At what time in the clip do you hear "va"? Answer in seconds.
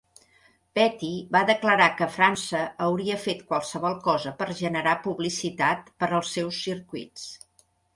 1.35-1.41